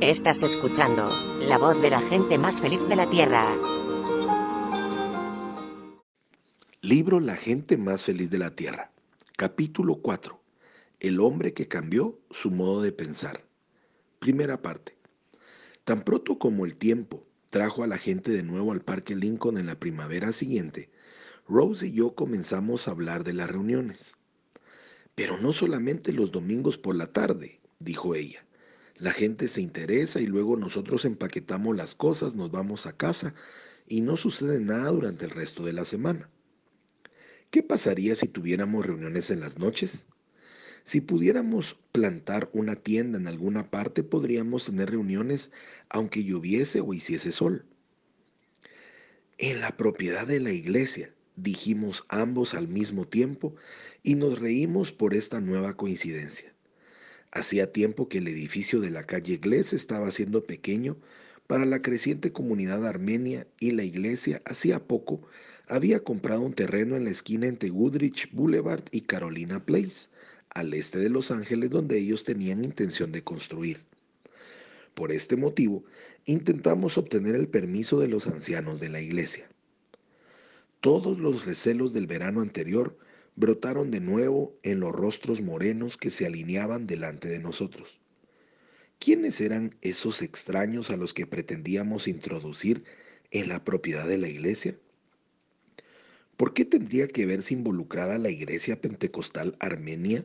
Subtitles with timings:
[0.00, 3.44] Estás escuchando la voz de la gente más feliz de la Tierra.
[6.80, 8.92] Libro La gente más feliz de la Tierra.
[9.36, 10.40] Capítulo 4.
[11.00, 13.44] El hombre que cambió su modo de pensar.
[14.20, 14.96] Primera parte.
[15.82, 19.66] Tan pronto como el tiempo trajo a la gente de nuevo al Parque Lincoln en
[19.66, 20.90] la primavera siguiente,
[21.48, 24.12] Rose y yo comenzamos a hablar de las reuniones.
[25.16, 28.44] Pero no solamente los domingos por la tarde, dijo ella.
[28.98, 33.32] La gente se interesa y luego nosotros empaquetamos las cosas, nos vamos a casa
[33.86, 36.28] y no sucede nada durante el resto de la semana.
[37.52, 40.06] ¿Qué pasaría si tuviéramos reuniones en las noches?
[40.82, 45.52] Si pudiéramos plantar una tienda en alguna parte, podríamos tener reuniones
[45.88, 47.66] aunque lloviese o hiciese sol.
[49.38, 53.54] En la propiedad de la iglesia, dijimos ambos al mismo tiempo
[54.02, 56.52] y nos reímos por esta nueva coincidencia.
[57.30, 60.96] Hacía tiempo que el edificio de la calle Glés estaba siendo pequeño
[61.46, 65.22] para la creciente comunidad armenia y la iglesia hacía poco
[65.68, 70.08] había comprado un terreno en la esquina entre Goodrich Boulevard y Carolina Place,
[70.50, 73.78] al este de Los Ángeles donde ellos tenían intención de construir.
[74.94, 75.84] Por este motivo,
[76.24, 79.46] intentamos obtener el permiso de los ancianos de la iglesia.
[80.80, 82.96] Todos los recelos del verano anterior
[83.38, 88.00] brotaron de nuevo en los rostros morenos que se alineaban delante de nosotros.
[88.98, 92.82] ¿Quiénes eran esos extraños a los que pretendíamos introducir
[93.30, 94.76] en la propiedad de la iglesia?
[96.36, 100.24] ¿Por qué tendría que verse involucrada la iglesia pentecostal armenia?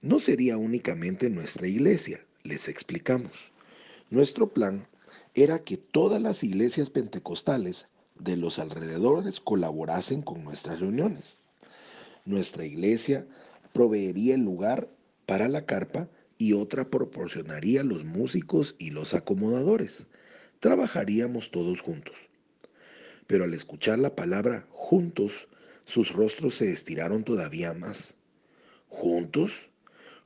[0.00, 3.30] No sería únicamente nuestra iglesia, les explicamos.
[4.10, 4.88] Nuestro plan
[5.34, 7.86] era que todas las iglesias pentecostales
[8.18, 11.38] de los alrededores colaborasen con nuestras reuniones.
[12.24, 13.26] Nuestra iglesia
[13.72, 14.88] proveería el lugar
[15.26, 20.06] para la carpa y otra proporcionaría los músicos y los acomodadores.
[20.60, 22.16] Trabajaríamos todos juntos.
[23.26, 25.48] Pero al escuchar la palabra juntos,
[25.84, 28.14] sus rostros se estiraron todavía más.
[28.88, 29.52] ¿Juntos?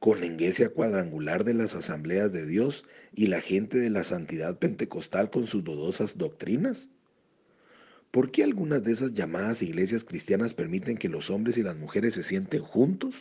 [0.00, 4.58] con la iglesia cuadrangular de las asambleas de Dios y la gente de la santidad
[4.58, 6.88] pentecostal con sus dudosas doctrinas?
[8.10, 12.14] ¿Por qué algunas de esas llamadas iglesias cristianas permiten que los hombres y las mujeres
[12.14, 13.14] se sienten juntos?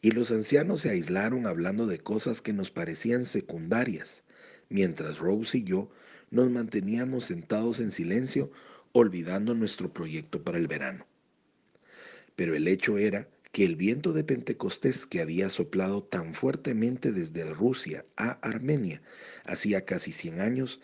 [0.00, 4.24] Y los ancianos se aislaron hablando de cosas que nos parecían secundarias,
[4.70, 5.90] mientras Rose y yo
[6.30, 8.50] nos manteníamos sentados en silencio,
[8.92, 11.06] olvidando nuestro proyecto para el verano.
[12.34, 17.44] Pero el hecho era que el viento de Pentecostés que había soplado tan fuertemente desde
[17.52, 19.02] Rusia a Armenia
[19.44, 20.80] hacía casi 100 años,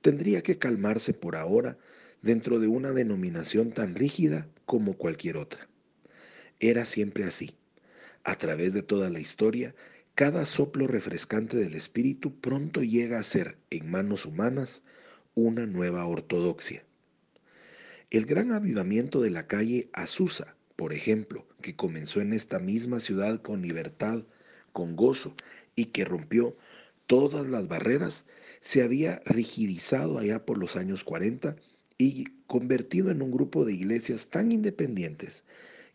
[0.00, 1.78] tendría que calmarse por ahora
[2.22, 5.68] dentro de una denominación tan rígida como cualquier otra.
[6.60, 7.56] Era siempre así.
[8.24, 9.74] A través de toda la historia,
[10.14, 14.82] cada soplo refrescante del Espíritu pronto llega a ser, en manos humanas,
[15.34, 16.84] una nueva ortodoxia.
[18.10, 23.40] El gran avivamiento de la calle Azusa por ejemplo, que comenzó en esta misma ciudad
[23.40, 24.24] con libertad,
[24.72, 25.32] con gozo,
[25.76, 26.56] y que rompió
[27.06, 28.26] todas las barreras,
[28.60, 31.54] se había rigidizado allá por los años 40
[32.02, 35.44] y convertido en un grupo de iglesias tan independientes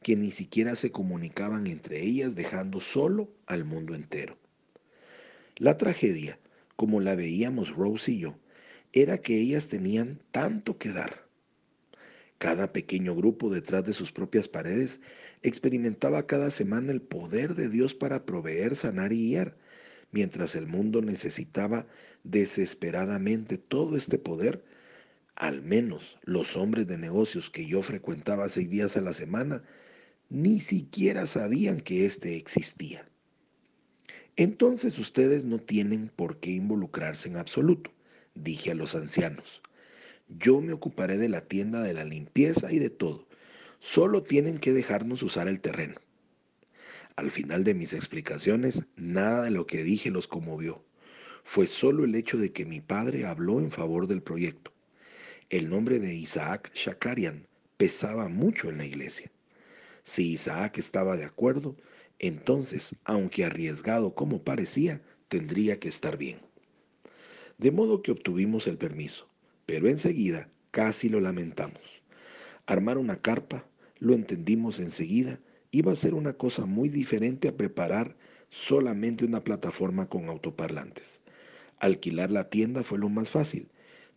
[0.01, 4.37] que ni siquiera se comunicaban entre ellas dejando solo al mundo entero.
[5.57, 6.39] La tragedia,
[6.75, 8.37] como la veíamos Rose y yo,
[8.93, 11.27] era que ellas tenían tanto que dar
[12.37, 15.01] cada pequeño grupo detrás de sus propias paredes
[15.41, 19.57] experimentaba cada semana el poder de Dios para proveer, sanar y guiar,
[20.11, 21.87] mientras el mundo necesitaba
[22.23, 24.63] desesperadamente todo este poder.
[25.37, 29.61] Al menos los hombres de negocios que yo frecuentaba seis días a la semana
[30.29, 33.07] ni siquiera sabían que éste existía.
[34.35, 37.91] Entonces ustedes no tienen por qué involucrarse en absoluto,
[38.33, 39.61] dije a los ancianos.
[40.27, 43.27] Yo me ocuparé de la tienda, de la limpieza y de todo.
[43.79, 46.01] Solo tienen que dejarnos usar el terreno.
[47.15, 50.83] Al final de mis explicaciones, nada de lo que dije los conmovió.
[51.43, 54.73] Fue solo el hecho de que mi padre habló en favor del proyecto.
[55.49, 57.47] El nombre de Isaac Shakarian
[57.77, 59.31] pesaba mucho en la iglesia.
[60.03, 61.75] Si Isaac estaba de acuerdo,
[62.19, 66.39] entonces, aunque arriesgado como parecía, tendría que estar bien.
[67.57, 69.27] De modo que obtuvimos el permiso
[69.67, 72.01] pero enseguida casi lo lamentamos.
[72.65, 73.67] Armar una carpa,
[73.99, 75.39] lo entendimos enseguida,
[75.71, 78.15] iba a ser una cosa muy diferente a preparar
[78.49, 81.21] solamente una plataforma con autoparlantes.
[81.79, 83.69] Alquilar la tienda fue lo más fácil.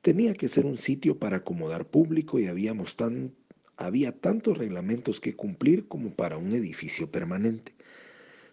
[0.02, 3.34] Tenía que ser un sitio para acomodar público y habíamos tan,
[3.76, 7.74] había tantos reglamentos que cumplir como para un edificio permanente.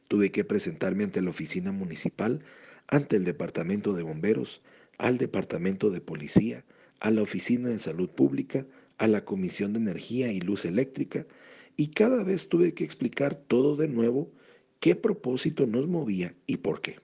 [0.08, 2.44] Tuve que presentarme ante la oficina municipal
[2.88, 4.62] ante el departamento de bomberos,
[4.98, 6.66] al departamento de policía,
[7.00, 8.66] a la oficina de salud pública,
[8.98, 11.28] a la comisión de energía y luz eléctrica,
[11.76, 14.32] y cada vez tuve que explicar todo de nuevo
[14.80, 16.98] qué propósito nos movía y por qué.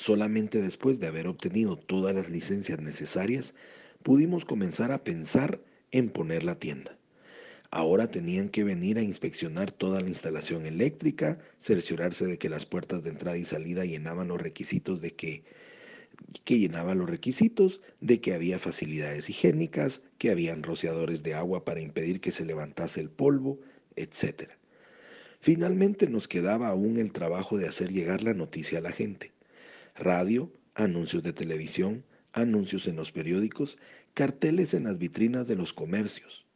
[0.00, 3.54] Solamente después de haber obtenido todas las licencias necesarias,
[4.02, 5.60] pudimos comenzar a pensar
[5.90, 6.96] en poner la tienda.
[7.70, 13.02] Ahora tenían que venir a inspeccionar toda la instalación eléctrica, cerciorarse de que las puertas
[13.02, 15.44] de entrada y salida llenaban los requisitos de que
[16.44, 21.82] que llenaba los requisitos de que había facilidades higiénicas, que habían rociadores de agua para
[21.82, 23.60] impedir que se levantase el polvo,
[23.96, 24.48] etc.
[25.40, 29.32] Finalmente nos quedaba aún el trabajo de hacer llegar la noticia a la gente.
[29.94, 33.78] Radio, anuncios de televisión, anuncios en los periódicos,
[34.14, 36.46] carteles en las vitrinas de los comercios.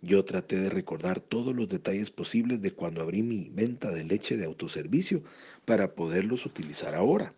[0.00, 4.36] Yo traté de recordar todos los detalles posibles de cuando abrí mi venta de leche
[4.36, 5.22] de autoservicio
[5.64, 7.34] para poderlos utilizar ahora.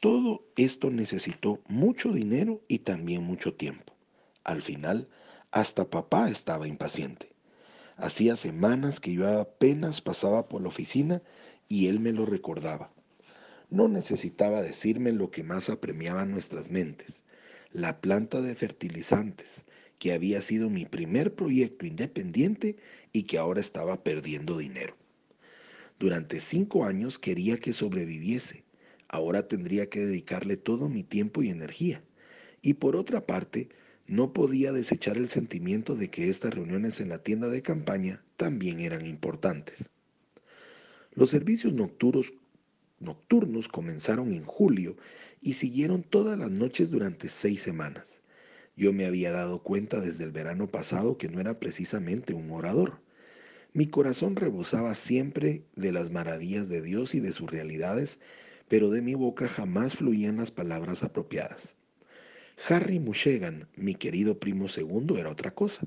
[0.00, 3.94] Todo esto necesitó mucho dinero y también mucho tiempo.
[4.44, 5.08] Al final,
[5.50, 7.32] hasta papá estaba impaciente.
[7.96, 11.22] Hacía semanas que yo apenas pasaba por la oficina
[11.68, 12.92] y él me lo recordaba.
[13.70, 17.24] No necesitaba decirme lo que más apremiaba nuestras mentes,
[17.70, 19.64] la planta de fertilizantes,
[19.98, 22.76] que había sido mi primer proyecto independiente
[23.12, 24.96] y que ahora estaba perdiendo dinero.
[25.98, 28.64] Durante cinco años quería que sobreviviese.
[29.08, 32.02] Ahora tendría que dedicarle todo mi tiempo y energía.
[32.62, 33.68] Y por otra parte,
[34.06, 38.80] no podía desechar el sentimiento de que estas reuniones en la tienda de campaña también
[38.80, 39.90] eran importantes.
[41.12, 42.32] Los servicios nocturnos,
[43.00, 44.96] nocturnos comenzaron en julio
[45.40, 48.22] y siguieron todas las noches durante seis semanas.
[48.76, 53.00] Yo me había dado cuenta desde el verano pasado que no era precisamente un orador.
[53.72, 58.20] Mi corazón rebosaba siempre de las maravillas de Dios y de sus realidades,
[58.68, 61.76] pero de mi boca jamás fluían las palabras apropiadas.
[62.68, 65.86] Harry Mushegan, mi querido primo segundo, era otra cosa.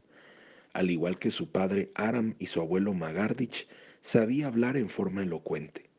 [0.73, 3.67] Al igual que su padre Aram y su abuelo Magardich,
[4.01, 5.90] sabía hablar en forma elocuente.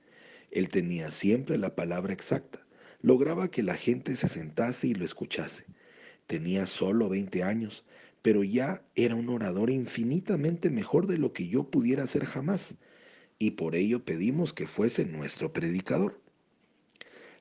[0.53, 2.65] Él tenía siempre la palabra exacta,
[3.01, 5.65] lograba que la gente se sentase y lo escuchase.
[6.27, 7.85] Tenía solo 20 años,
[8.21, 12.77] pero ya era un orador infinitamente mejor de lo que yo pudiera ser jamás,
[13.39, 16.21] y por ello pedimos que fuese nuestro predicador.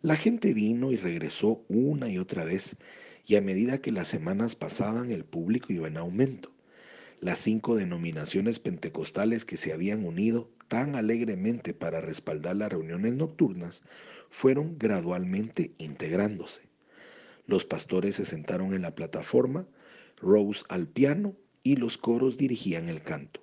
[0.02, 2.78] La gente vino y regresó una y otra vez,
[3.28, 6.50] y a medida que las semanas pasaban el público iba en aumento.
[7.20, 13.84] Las cinco denominaciones pentecostales que se habían unido tan alegremente para respaldar las reuniones nocturnas
[14.30, 16.62] fueron gradualmente integrándose.
[17.46, 19.68] Los pastores se sentaron en la plataforma,
[20.16, 23.42] Rose al piano y los coros dirigían el canto.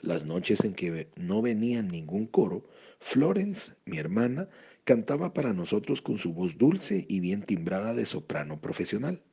[0.00, 2.68] Las noches en que no venía ningún coro,
[3.00, 4.48] Florence, mi hermana,
[4.84, 9.24] cantaba para nosotros con su voz dulce y bien timbrada de soprano profesional.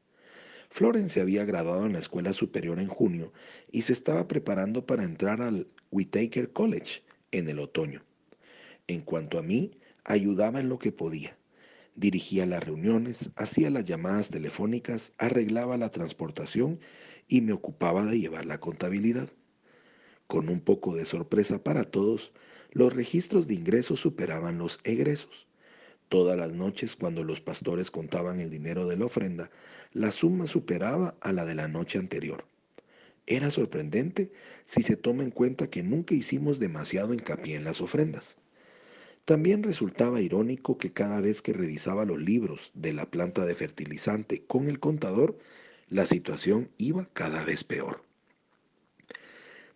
[0.69, 3.31] Florence se había graduado en la escuela superior en junio
[3.71, 8.03] y se estaba preparando para entrar al Whitaker College en el otoño.
[8.87, 9.71] En cuanto a mí,
[10.03, 11.37] ayudaba en lo que podía.
[11.95, 16.79] Dirigía las reuniones, hacía las llamadas telefónicas, arreglaba la transportación
[17.27, 19.29] y me ocupaba de llevar la contabilidad.
[20.27, 22.33] Con un poco de sorpresa para todos,
[22.71, 25.47] los registros de ingresos superaban los egresos.
[26.15, 29.51] Todas las noches, cuando los pastores contaban el dinero de la ofrenda,
[29.91, 32.45] la suma superaba a la de la noche anterior.
[33.27, 34.31] Era sorprendente
[34.63, 38.37] si se toma en cuenta que nunca hicimos demasiado hincapié en las ofrendas.
[39.25, 44.45] También resultaba irónico que cada vez que revisaba los libros de la planta de fertilizante
[44.45, 45.37] con el contador,
[45.89, 48.05] la situación iba cada vez peor.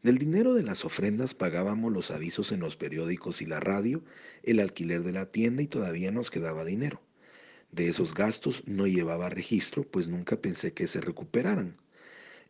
[0.02, 4.02] Del dinero de las ofrendas pagábamos los avisos en los periódicos y la radio,
[4.44, 7.02] el alquiler de la tienda y todavía nos quedaba dinero.
[7.74, 11.76] De esos gastos no llevaba registro, pues nunca pensé que se recuperaran.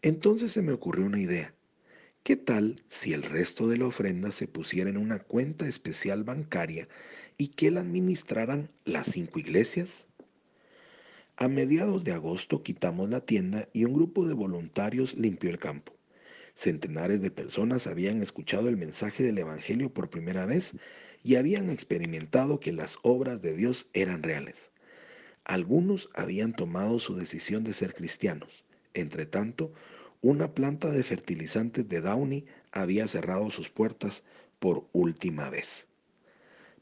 [0.03, 1.55] Entonces se me ocurrió una idea.
[2.21, 6.87] ¿Qué tal si el resto de la ofrenda se pusiera en una cuenta especial bancaria
[7.35, 10.05] y que la administraran las cinco iglesias?
[11.35, 15.98] A mediados de agosto quitamos la tienda y un grupo de voluntarios limpió el campo.
[16.59, 20.73] Centenares de personas habían escuchado el mensaje del Evangelio por primera vez
[21.23, 24.69] y habían experimentado que las obras de Dios eran reales.
[25.45, 28.65] Algunos habían tomado su decisión de ser cristianos.
[28.93, 29.71] Entre tanto,
[30.19, 34.23] una planta de fertilizantes de Downey había cerrado sus puertas
[34.59, 35.87] por última vez.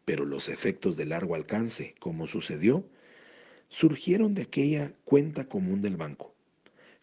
[0.05, 2.83] Pero los efectos de largo alcance, como sucedió,
[3.69, 6.33] surgieron de aquella cuenta común del banco.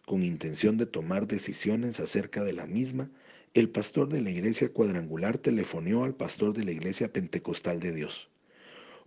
[0.05, 3.09] Con intención de tomar decisiones acerca de la misma,
[3.55, 8.29] el pastor de la iglesia cuadrangular telefoneó al pastor de la iglesia pentecostal de Dios.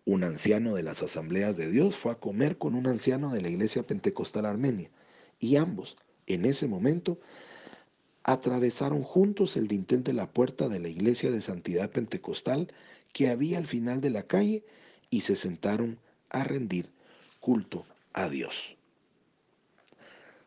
[0.05, 3.51] Un anciano de las asambleas de Dios fue a comer con un anciano de la
[3.51, 4.91] iglesia pentecostal armenia
[5.39, 7.21] y ambos, en ese momento,
[8.25, 12.73] atravesaron juntos el dintel de la puerta de la iglesia de santidad pentecostal
[13.13, 14.65] que había al final de la calle
[15.11, 15.99] y se sentaron
[16.31, 16.91] a rendir
[17.41, 18.78] culto a Dios.